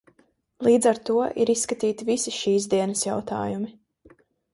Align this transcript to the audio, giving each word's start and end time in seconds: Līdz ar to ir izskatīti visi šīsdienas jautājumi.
Līdz 0.67 0.87
ar 0.91 0.99
to 1.09 1.17
ir 1.43 1.51
izskatīti 1.53 2.07
visi 2.07 2.33
šīsdienas 2.37 3.05
jautājumi. 3.09 3.71